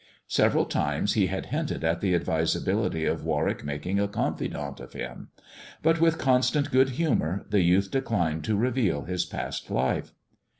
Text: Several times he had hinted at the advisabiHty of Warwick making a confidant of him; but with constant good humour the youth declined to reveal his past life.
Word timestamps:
Several 0.27 0.65
times 0.65 1.13
he 1.13 1.27
had 1.27 1.45
hinted 1.53 1.83
at 1.83 2.01
the 2.01 2.17
advisabiHty 2.17 3.07
of 3.07 3.23
Warwick 3.23 3.63
making 3.63 3.99
a 3.99 4.07
confidant 4.07 4.79
of 4.79 4.93
him; 4.93 5.27
but 5.83 6.01
with 6.01 6.17
constant 6.17 6.71
good 6.71 6.89
humour 6.97 7.45
the 7.51 7.61
youth 7.61 7.91
declined 7.91 8.43
to 8.45 8.57
reveal 8.57 9.03
his 9.03 9.25
past 9.25 9.69
life. 9.69 10.11